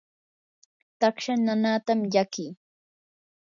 taksha 0.99 1.33
nanaatam 1.45 1.99
llakii. 2.11 2.51